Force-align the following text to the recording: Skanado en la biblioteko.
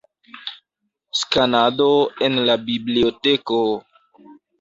Skanado 1.19 1.89
en 2.29 2.39
la 2.51 2.55
biblioteko. 2.71 3.59